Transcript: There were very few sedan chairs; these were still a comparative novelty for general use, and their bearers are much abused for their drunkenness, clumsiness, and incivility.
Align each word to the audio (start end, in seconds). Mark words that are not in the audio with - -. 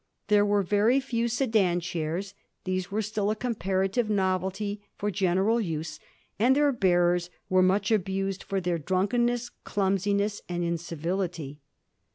There 0.29 0.43
were 0.47 0.63
very 0.63 0.99
few 0.99 1.27
sedan 1.27 1.79
chairs; 1.79 2.33
these 2.63 2.89
were 2.89 3.03
still 3.03 3.29
a 3.29 3.35
comparative 3.35 4.09
novelty 4.09 4.81
for 4.95 5.11
general 5.11 5.61
use, 5.61 5.99
and 6.39 6.55
their 6.55 6.71
bearers 6.71 7.29
are 7.51 7.61
much 7.61 7.91
abused 7.91 8.41
for 8.41 8.59
their 8.59 8.79
drunkenness, 8.79 9.51
clumsiness, 9.63 10.41
and 10.49 10.63
incivility. 10.63 11.59